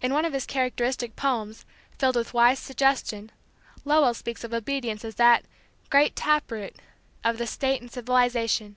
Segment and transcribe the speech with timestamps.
[0.00, 1.66] In one of his characteristic poems,
[1.98, 3.30] filled with wise suggestion,
[3.84, 5.44] Lowell speaks of obedience as that
[5.90, 6.76] "great tap root"
[7.22, 8.76] of the state and civilization.